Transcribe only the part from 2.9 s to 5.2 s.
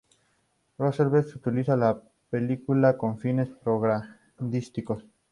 con fines propagandísticos.